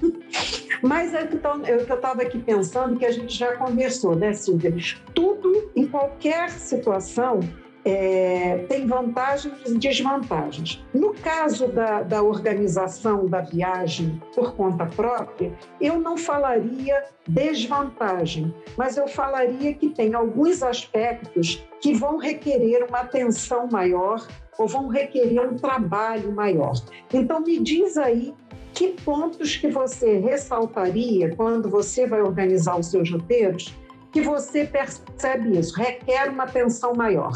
[0.83, 4.74] Mas é que eu estava aqui pensando que a gente já conversou, né, Silvia?
[5.14, 7.40] Tudo, em qualquer situação,
[7.88, 10.85] é, tem vantagens e desvantagens.
[10.92, 18.98] No caso da, da organização da viagem por conta própria, eu não falaria desvantagem, mas
[18.98, 24.27] eu falaria que tem alguns aspectos que vão requerer uma atenção maior
[24.59, 26.74] ou vão requerer um trabalho maior.
[27.11, 28.35] Então, me diz aí
[28.74, 33.74] que pontos que você ressaltaria quando você vai organizar os seus roteiros
[34.12, 37.33] que você percebe isso, requer uma atenção maior.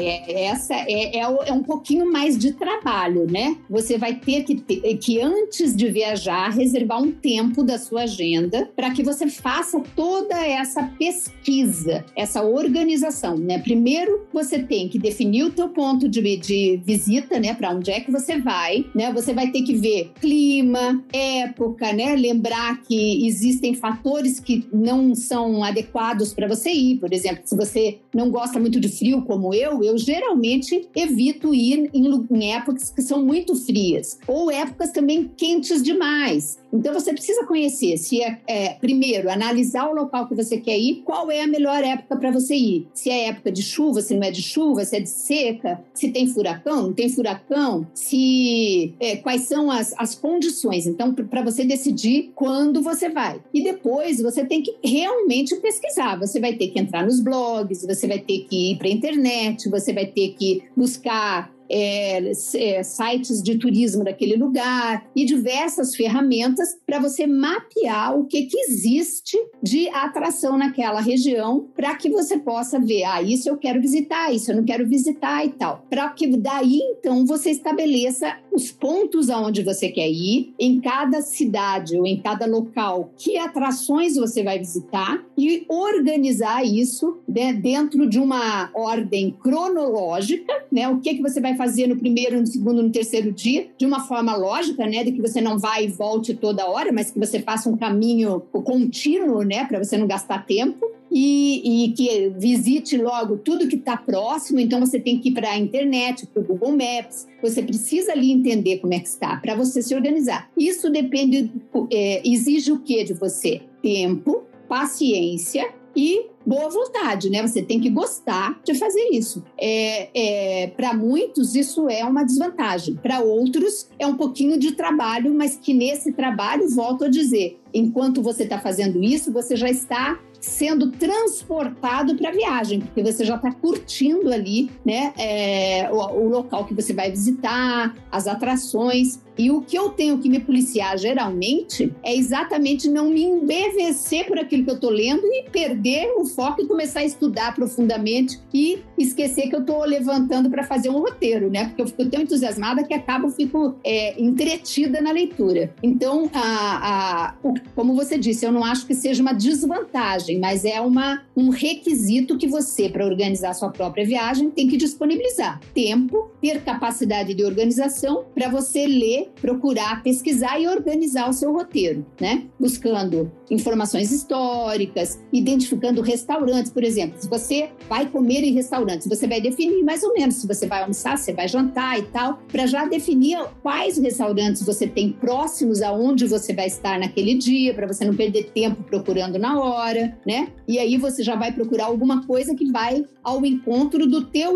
[0.00, 3.56] É, essa é, é, é, um pouquinho mais de trabalho, né?
[3.68, 8.70] Você vai ter que, ter, que antes de viajar, reservar um tempo da sua agenda
[8.74, 13.58] para que você faça toda essa pesquisa, essa organização, né?
[13.58, 17.54] Primeiro, você tem que definir o teu ponto de, de visita, né?
[17.54, 19.12] Para onde é que você vai, né?
[19.12, 22.14] Você vai ter que ver clima, época, né?
[22.16, 26.96] Lembrar que existem fatores que não são adequados para você ir.
[26.96, 31.90] Por exemplo, se você não gosta muito de frio como eu, eu geralmente evito ir
[31.92, 36.58] em, em épocas que são muito frias ou épocas também quentes demais.
[36.72, 41.02] Então você precisa conhecer se é, é, primeiro analisar o local que você quer ir,
[41.04, 42.88] qual é a melhor época para você ir.
[42.94, 46.10] Se é época de chuva, se não é de chuva, se é de seca, se
[46.10, 50.86] tem furacão, não tem furacão, se é, quais são as, as condições.
[50.86, 53.40] Então para você decidir quando você vai.
[53.52, 56.18] E depois você tem que realmente pesquisar.
[56.18, 59.68] Você vai ter que entrar nos blogs, você vai ter que ir para a internet,
[59.68, 66.68] você vai ter que buscar é, é, sites de turismo daquele lugar e diversas ferramentas
[66.84, 72.80] para você mapear o que, que existe de atração naquela região para que você possa
[72.80, 75.86] ver, ah, isso eu quero visitar, isso eu não quero visitar e tal.
[75.88, 81.96] Para que daí então você estabeleça os pontos aonde você quer ir, em cada cidade
[81.96, 88.18] ou em cada local, que atrações você vai visitar e organizar isso né, dentro de
[88.18, 90.88] uma ordem cronológica, né?
[90.88, 94.00] O que que você vai fazer no primeiro, no segundo, no terceiro dia, de uma
[94.00, 95.04] forma lógica, né?
[95.04, 98.40] De que você não vai e volte toda hora, mas que você faça um caminho
[98.50, 99.66] contínuo, né?
[99.66, 104.58] Para você não gastar tempo e, e que visite logo tudo que está próximo.
[104.58, 107.28] Então você tem que ir para a internet, para o Google Maps.
[107.42, 110.50] Você precisa ali entender como é que está para você se organizar.
[110.56, 111.52] Isso depende,
[111.92, 113.60] é, exige o que de você?
[113.82, 117.42] Tempo, paciência e boa vontade, né?
[117.46, 119.42] Você tem que gostar de fazer isso.
[119.58, 122.94] É, é para muitos, isso é uma desvantagem.
[122.96, 128.22] Para outros, é um pouquinho de trabalho, mas que nesse trabalho, volto a dizer, enquanto
[128.22, 133.36] você está fazendo isso, você já está sendo transportado para a viagem, porque você já
[133.36, 139.20] está curtindo ali, né, é, o, o, local que você vai visitar, as atrações.
[139.40, 144.38] E o que eu tenho que me policiar geralmente é exatamente não me embevecer por
[144.38, 148.82] aquilo que eu estou lendo e perder o foco e começar a estudar profundamente e
[148.98, 151.68] esquecer que eu estou levantando para fazer um roteiro, né?
[151.68, 155.74] Porque eu fico tão entusiasmada que acabo fico é, entretida na leitura.
[155.82, 157.34] Então, a, a,
[157.74, 162.36] como você disse, eu não acho que seja uma desvantagem, mas é uma, um requisito
[162.36, 168.26] que você, para organizar sua própria viagem, tem que disponibilizar tempo, ter capacidade de organização
[168.34, 172.44] para você ler procurar pesquisar e organizar o seu roteiro, né?
[172.58, 177.20] Buscando informações históricas, identificando restaurantes, por exemplo.
[177.20, 180.82] Se você vai comer em restaurantes, você vai definir mais ou menos se você vai
[180.82, 186.26] almoçar, se vai jantar e tal, para já definir quais restaurantes você tem próximos aonde
[186.26, 190.48] você vai estar naquele dia, para você não perder tempo procurando na hora, né?
[190.68, 194.54] E aí você já vai procurar alguma coisa que vai ao encontro do teu,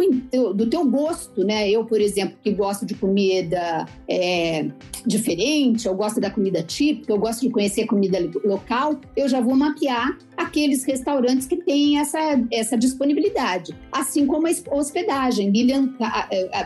[0.54, 1.68] do teu gosto, né?
[1.68, 4.68] Eu, por exemplo, que gosto de comida é,
[5.06, 8.83] diferente, eu gosto da comida típica, eu gosto de conhecer comida local,
[9.16, 12.18] eu já vou mapear aqueles restaurantes que têm essa,
[12.52, 13.74] essa disponibilidade.
[13.92, 15.50] Assim como a hospedagem.
[15.50, 15.94] Lilian,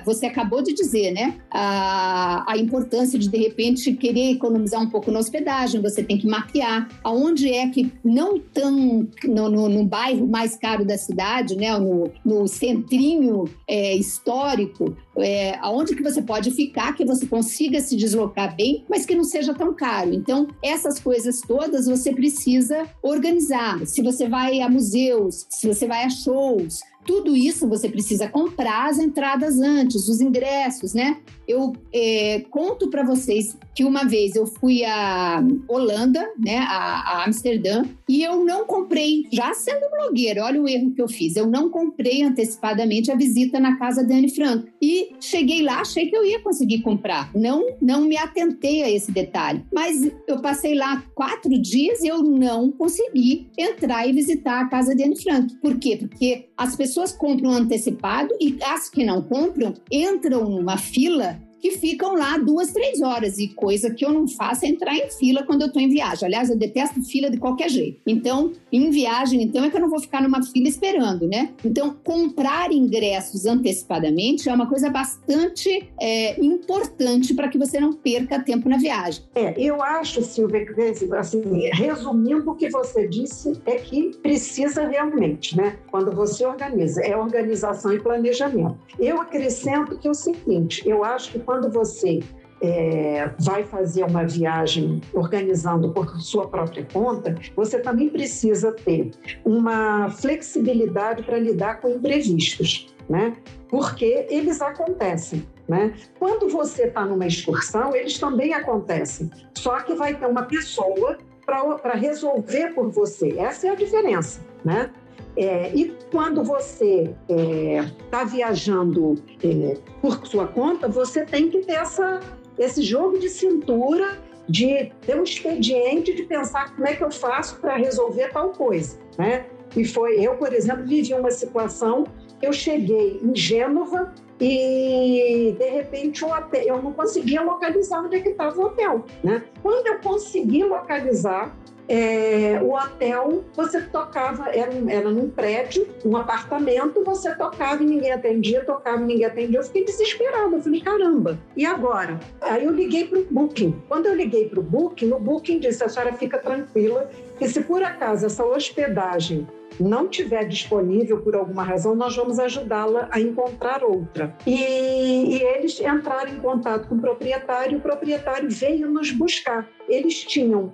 [0.05, 1.37] você acabou de dizer, né?
[1.51, 6.27] A, a importância de, de repente, querer economizar um pouco na hospedagem, você tem que
[6.27, 11.77] mapear aonde é que não tão no, no, no bairro mais caro da cidade, né?
[11.79, 17.97] No, no centrinho é, histórico, é, aonde que você pode ficar, que você consiga se
[17.97, 20.13] deslocar bem, mas que não seja tão caro.
[20.13, 23.87] Então, essas coisas todas você precisa organizar.
[23.87, 28.91] Se você vai a museus, se você vai a shows, tudo isso você precisa comprar
[28.91, 31.17] as entradas antes, os ingressos, né?
[31.49, 37.25] Eu é, conto para vocês que uma vez eu fui a Holanda, né, a, a,
[37.25, 41.47] Amsterdã, e eu não comprei, já sendo blogueira, olha o erro que eu fiz, eu
[41.47, 44.69] não comprei antecipadamente a visita na casa da Anne Frank.
[44.83, 47.31] E cheguei lá, achei que eu ia conseguir comprar.
[47.35, 49.65] Não, não me atentei a esse detalhe.
[49.73, 54.95] Mas eu passei lá quatro dias e eu não consegui entrar e visitar a casa
[54.95, 55.55] da Anne Frank.
[55.63, 55.97] Por quê?
[55.97, 62.15] Porque as pessoas compram antecipado e as que não compram entram numa fila que ficam
[62.15, 63.39] lá duas, três horas.
[63.39, 66.27] E coisa que eu não faço é entrar em fila quando eu estou em viagem.
[66.27, 68.01] Aliás, eu detesto fila de qualquer jeito.
[68.07, 71.51] Então, em viagem, então, é que eu não vou ficar numa fila esperando, né?
[71.65, 78.41] Então, comprar ingressos antecipadamente é uma coisa bastante é, importante para que você não perca
[78.41, 79.25] tempo na viagem.
[79.35, 85.57] É, eu acho, Silvia, que assim, resumindo o que você disse, é que precisa realmente,
[85.57, 85.77] né?
[85.91, 88.79] Quando você organiza, é organização e planejamento.
[88.99, 92.21] Eu acrescento que é o seguinte, eu acho que quando você
[92.61, 99.13] é, vai fazer uma viagem organizando por sua própria conta, você também precisa ter
[99.47, 103.35] uma flexibilidade para lidar com imprevistos, né?
[103.67, 105.43] Porque eles acontecem.
[105.67, 105.95] Né?
[106.19, 111.95] Quando você está numa excursão, eles também acontecem, só que vai ter uma pessoa para
[111.95, 113.39] resolver por você.
[113.39, 114.41] Essa é a diferença.
[114.63, 114.91] Né?
[115.39, 121.75] É, e quando você está é, viajando é, por sua conta, você tem que ter
[121.75, 122.19] essa,
[122.59, 127.61] esse jogo de cintura, de ter um expediente, de pensar como é que eu faço
[127.61, 128.99] para resolver tal coisa.
[129.17, 129.47] Né?
[129.77, 132.05] E foi, eu, por exemplo, vivi uma situação,
[132.43, 138.21] eu cheguei em Gênova e, de repente, o hotel, eu não conseguia localizar onde é
[138.21, 139.05] que estava o hotel.
[139.23, 139.45] Né?
[139.63, 141.57] Quando eu consegui localizar,
[141.89, 148.13] é, o hotel, você tocava, era, era num prédio, um apartamento, você tocava e ninguém
[148.13, 149.59] atendia, tocava e ninguém atendia.
[149.59, 152.21] Eu fiquei desesperada, eu falei, caramba, e agora?
[152.43, 153.83] Aí eu liguei para o Booking.
[153.89, 157.63] Quando eu liguei para o Booking, o Booking disse, a senhora fica tranquila, que se
[157.63, 159.47] por acaso essa hospedagem
[159.81, 164.37] não tiver disponível por alguma razão, nós vamos ajudá-la a encontrar outra.
[164.47, 169.69] E, e, eles entraram em contato com o proprietário, o proprietário veio nos buscar.
[169.89, 170.73] Eles tinham.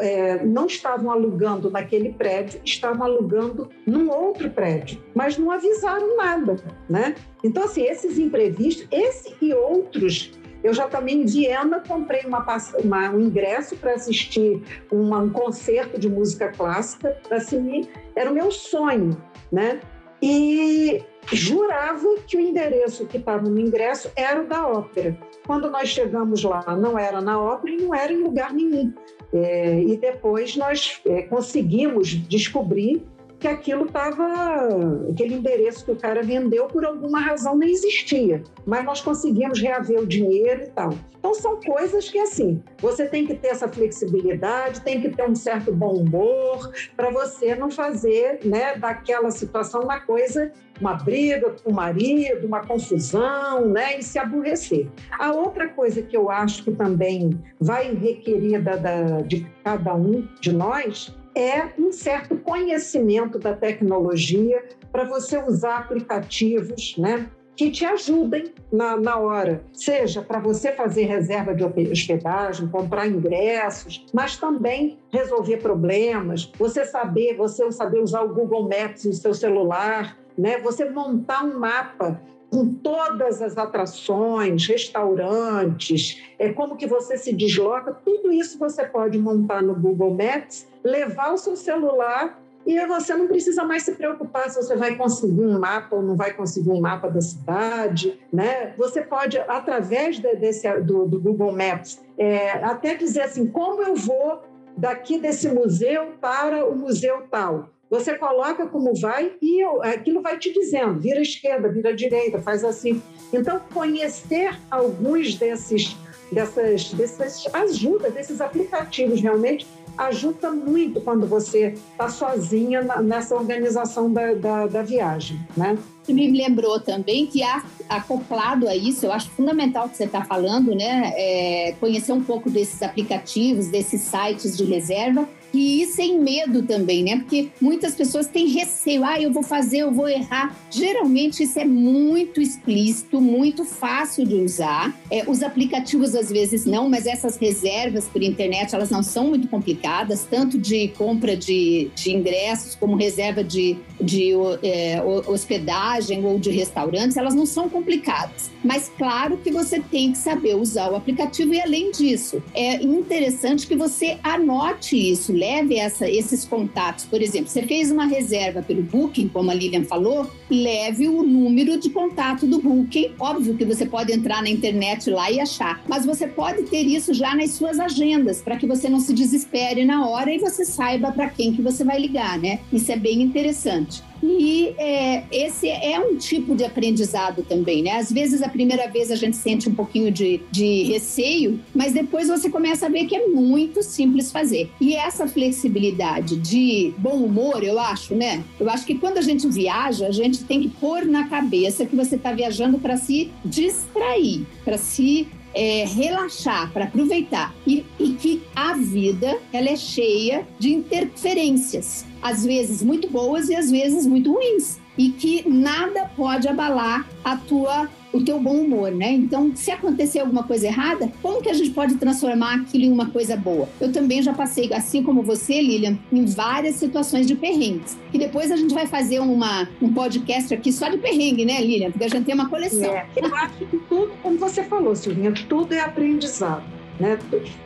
[0.00, 6.56] É, não estavam alugando naquele prédio, estavam alugando num outro prédio, mas não avisaram nada,
[6.88, 7.14] né?
[7.44, 12.44] Então, assim, esses imprevistos, esse e outros eu já também em Viena comprei uma,
[12.82, 17.16] uma, um ingresso para assistir uma, um concerto de música clássica.
[17.30, 19.16] Assim, era o meu sonho,
[19.52, 19.80] né?
[20.20, 21.02] E
[21.32, 25.16] jurava que o endereço que estava no ingresso era o da ópera.
[25.46, 28.92] Quando nós chegamos lá, não era na ópera e não era em lugar nenhum.
[29.32, 33.02] É, e depois nós é, conseguimos descobrir
[33.38, 34.68] que aquilo estava,
[35.10, 40.00] aquele endereço que o cara vendeu por alguma razão nem existia, mas nós conseguimos reaver
[40.00, 40.94] o dinheiro e tal.
[41.18, 45.34] Então são coisas que assim, você tem que ter essa flexibilidade, tem que ter um
[45.34, 51.70] certo bom humor para você não fazer, né, daquela situação uma coisa, uma briga com
[51.70, 54.88] o marido, uma confusão, né, e se aborrecer.
[55.18, 60.26] A outra coisa que eu acho que também vai requerer da, da de cada um
[60.40, 67.28] de nós é um certo conhecimento da tecnologia para você usar aplicativos, né?
[67.58, 74.06] que te ajudem na, na hora, seja para você fazer reserva de hospedagem, comprar ingressos,
[74.14, 80.16] mas também resolver problemas, você saber, você saber usar o Google Maps no seu celular,
[80.38, 80.60] né?
[80.60, 87.92] Você montar um mapa com todas as atrações, restaurantes, é como que você se desloca,
[87.92, 93.26] tudo isso você pode montar no Google Maps, levar o seu celular e você não
[93.26, 96.80] precisa mais se preocupar se você vai conseguir um mapa ou não vai conseguir um
[96.80, 98.74] mapa da cidade, né?
[98.76, 103.94] Você pode, através de, desse, do, do, Google Maps, é, até dizer assim, como eu
[103.94, 104.42] vou
[104.76, 107.70] daqui desse museu para o museu tal.
[107.90, 113.02] Você coloca como vai e aquilo vai te dizendo, vira esquerda, vira direita, faz assim.
[113.32, 115.96] Então, conhecer alguns desses,
[116.30, 119.66] dessas, dessas ajudas, desses aplicativos realmente
[119.96, 125.76] ajuda muito quando você está sozinha nessa organização da, da, da viagem, né?
[126.08, 127.42] me lembrou também que
[127.88, 131.12] acoplado a isso, eu acho fundamental o que você está falando, né?
[131.16, 137.16] É conhecer um pouco desses aplicativos, desses sites de reserva e sem medo também, né?
[137.16, 140.56] Porque muitas pessoas têm receio, ah, eu vou fazer, eu vou errar.
[140.70, 144.94] Geralmente isso é muito explícito, muito fácil de usar.
[145.10, 149.48] É, os aplicativos às vezes não, mas essas reservas por internet elas não são muito
[149.48, 154.32] complicadas, tanto de compra de, de ingressos como reserva de, de
[154.62, 158.50] é, hospedagem ou de restaurantes, elas não são complicadas.
[158.62, 163.66] Mas claro que você tem que saber usar o aplicativo e além disso, é interessante
[163.66, 167.04] que você anote isso leve essa, esses contatos.
[167.04, 171.78] Por exemplo, você fez uma reserva pelo Booking, como a Lilian falou, leve o número
[171.78, 173.12] de contato do Booking.
[173.18, 177.14] Óbvio que você pode entrar na internet lá e achar, mas você pode ter isso
[177.14, 181.12] já nas suas agendas, para que você não se desespere na hora e você saiba
[181.12, 182.60] para quem que você vai ligar, né?
[182.72, 184.02] Isso é bem interessante.
[184.22, 187.92] E é, esse é um tipo de aprendizado também, né?
[187.92, 192.28] Às vezes, a primeira vez a gente sente um pouquinho de, de receio, mas depois
[192.28, 194.70] você começa a ver que é muito simples fazer.
[194.80, 198.44] E essa flexibilidade de bom humor, eu acho, né?
[198.58, 201.96] Eu acho que quando a gente viaja, a gente tem que pôr na cabeça que
[201.96, 207.54] você está viajando para se distrair, para se é, relaxar, para aproveitar.
[207.66, 213.54] E, e que a vida ela é cheia de interferências, às vezes muito boas e
[213.54, 214.78] às vezes muito ruins.
[214.96, 219.12] E que nada pode abalar a tua o teu bom humor, né?
[219.12, 223.10] Então, se acontecer alguma coisa errada, como que a gente pode transformar aquilo em uma
[223.10, 223.68] coisa boa?
[223.80, 227.96] Eu também já passei, assim como você, Lilian, em várias situações de perrengues.
[228.12, 231.90] E depois a gente vai fazer uma, um podcast aqui só de perrengue, né, Lilian?
[231.90, 232.92] Porque a gente tem uma coleção.
[232.94, 236.64] É, eu acho que tudo, como você falou, Silvinha, tudo é aprendizado.
[236.98, 237.16] Né?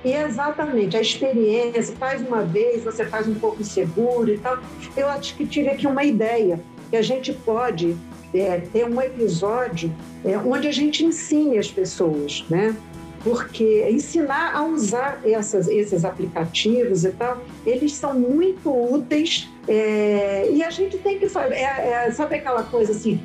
[0.04, 4.58] E exatamente, a experiência, faz uma vez, você faz um pouco seguro e tal.
[4.96, 7.96] Eu acho que tive aqui uma ideia que a gente pode
[8.34, 9.92] é, ter um episódio
[10.24, 12.76] é, onde a gente ensine as pessoas, né?
[13.22, 20.62] Porque ensinar a usar essas, esses aplicativos e tal, eles são muito úteis é, e
[20.62, 23.20] a gente tem que fazer, é, é, sabe aquela coisa assim,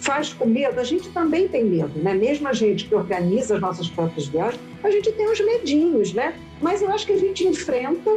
[0.00, 0.78] faz com medo?
[0.78, 2.12] A gente também tem medo, né?
[2.12, 6.34] Mesmo a gente que organiza as nossas próprias viagens, a gente tem os medinhos, né?
[6.60, 8.10] Mas eu acho que a gente enfrenta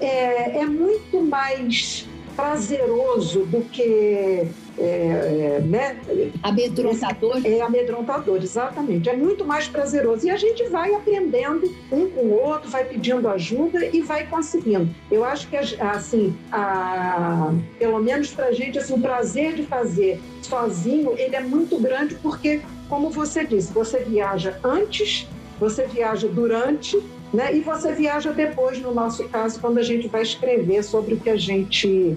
[0.00, 2.06] é, é muito mais
[2.36, 4.46] prazeroso do que
[4.78, 5.98] é, é, né?
[6.42, 7.40] Amedrontador?
[7.44, 9.08] É amedrontador, exatamente.
[9.08, 10.26] É muito mais prazeroso.
[10.26, 14.88] E a gente vai aprendendo um com o outro, vai pedindo ajuda e vai conseguindo.
[15.10, 20.20] Eu acho que, assim, a, pelo menos para a gente, assim, o prazer de fazer
[20.42, 25.26] sozinho, ele é muito grande porque, como você disse, você viaja antes,
[25.58, 27.02] você viaja durante
[27.32, 27.54] né?
[27.56, 31.30] E você viaja depois, no nosso caso, quando a gente vai escrever sobre o que
[31.30, 32.16] a gente.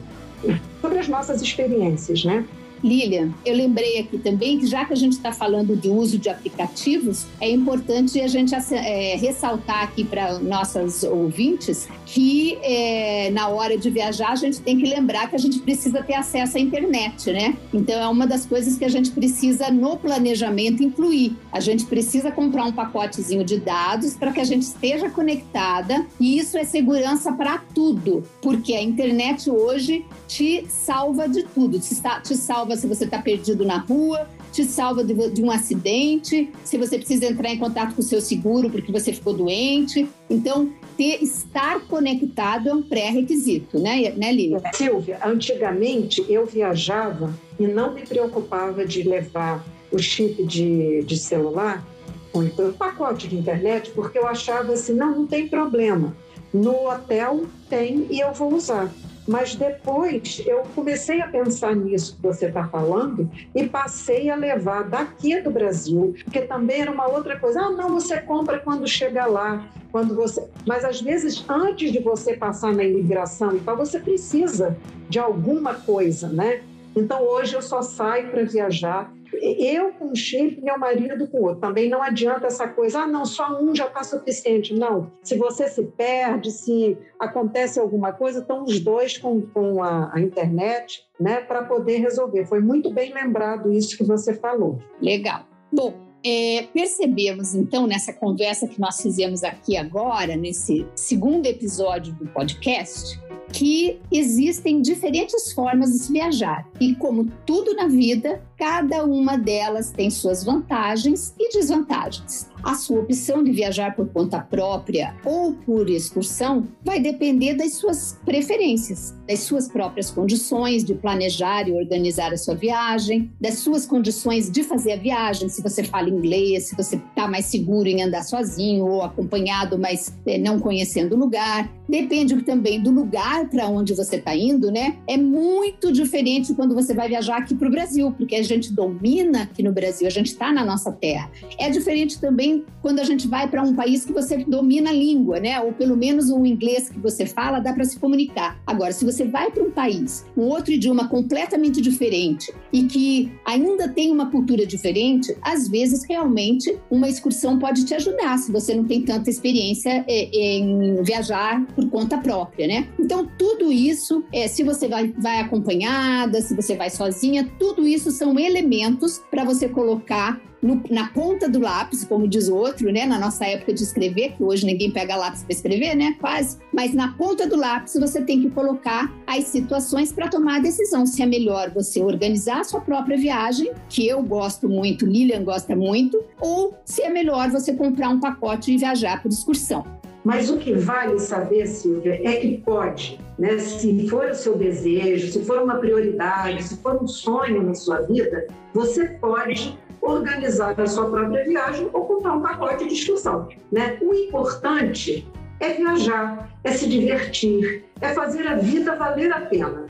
[0.82, 2.46] sobre as nossas experiências, né?
[2.84, 6.30] Lilian, eu lembrei aqui também que já que a gente está falando de uso de
[6.30, 13.78] aplicativos, é importante a gente é, ressaltar aqui para nossas ouvintes que é, na hora
[13.78, 17.32] de viajar a gente tem que lembrar que a gente precisa ter acesso à internet,
[17.32, 17.56] né?
[17.74, 21.38] Então é uma das coisas que a gente precisa no planejamento incluir.
[21.52, 26.38] A gente precisa comprar um pacotezinho de dados para que a gente esteja conectada e
[26.38, 32.69] isso é segurança para tudo, porque a internet hoje te salva de tudo, te, salva
[32.70, 36.98] salva se você está perdido na rua, te salva de, de, um acidente, se você
[36.98, 40.08] precisa entrar em contato com o seu seguro porque você ficou doente.
[40.30, 44.62] Então, ter, estar conectado é um pré-requisito, né, né Lívia?
[44.74, 51.84] Silvia, antigamente eu viajava e não me preocupava de levar o chip de, de celular,
[52.32, 56.16] ou então o pacote de internet, porque eu achava assim, não, não tem problema.
[56.54, 58.92] No hotel tem e eu vou usar.
[59.30, 64.90] Mas depois eu comecei a pensar nisso que você está falando e passei a levar
[64.90, 67.62] daqui do Brasil, porque também era uma outra coisa.
[67.62, 70.50] Ah, não, você compra quando chega lá, quando você.
[70.66, 74.76] Mas às vezes, antes de você passar na imigração e tal, você precisa
[75.08, 76.64] de alguma coisa, né?
[76.96, 81.60] Então hoje eu só saio para viajar eu com um chip, meu marido com outro.
[81.60, 84.74] Também não adianta essa coisa, ah, não, só um já está suficiente.
[84.74, 85.12] Não.
[85.24, 90.20] Se você se perde, se acontece alguma coisa, estão os dois com, com a, a
[90.20, 92.46] internet né, para poder resolver.
[92.46, 94.80] Foi muito bem lembrado isso que você falou.
[95.02, 95.46] Legal.
[95.72, 95.94] Bom,
[96.26, 103.20] é, percebemos então nessa conversa que nós fizemos aqui agora, nesse segundo episódio do podcast,
[103.52, 106.68] que existem diferentes formas de se viajar.
[106.80, 112.50] E como tudo na vida, cada uma delas tem suas vantagens e desvantagens.
[112.62, 118.20] A sua opção de viajar por conta própria ou por excursão vai depender das suas
[118.26, 124.52] preferências, das suas próprias condições de planejar e organizar a sua viagem, das suas condições
[124.52, 128.24] de fazer a viagem, se você fala inglês, se você está mais seguro em andar
[128.24, 131.79] sozinho ou acompanhado, mas é, não conhecendo o lugar.
[131.90, 134.98] Depende também do lugar para onde você está indo, né?
[135.08, 139.44] É muito diferente quando você vai viajar aqui para o Brasil, porque a gente domina
[139.44, 141.32] aqui no Brasil, a gente está na nossa terra.
[141.58, 145.40] É diferente também quando a gente vai para um país que você domina a língua,
[145.40, 145.60] né?
[145.62, 148.62] Ou pelo menos o inglês que você fala, dá para se comunicar.
[148.68, 153.90] Agora, se você vai para um país com outro idioma completamente diferente e que ainda
[153.90, 158.84] tem uma cultura diferente, às vezes realmente uma excursão pode te ajudar se você não
[158.84, 162.90] tem tanta experiência é, em viajar por conta própria, né?
[163.00, 168.12] Então, tudo isso, é, se você vai, vai acompanhada, se você vai sozinha, tudo isso
[168.12, 173.06] são elementos para você colocar no, na ponta do lápis, como diz o outro, né?
[173.06, 176.18] Na nossa época de escrever, que hoje ninguém pega lápis para escrever, né?
[176.20, 176.58] Quase.
[176.74, 181.06] Mas na ponta do lápis você tem que colocar as situações para tomar a decisão
[181.06, 185.78] se é melhor você organizar a sua própria viagem, que eu gosto muito, Lilian gosta
[185.78, 189.86] muito, ou se é melhor você comprar um pacote e viajar por excursão.
[190.30, 193.58] Mas o que vale saber, Silvia, é que pode, né?
[193.58, 198.02] Se for o seu desejo, se for uma prioridade, se for um sonho na sua
[198.02, 203.50] vida, você pode organizar a sua própria viagem ou comprar um pacote de excursão.
[203.72, 203.98] Né?
[204.04, 205.28] O importante
[205.60, 209.88] é viajar, é se divertir, é fazer a vida valer a pena.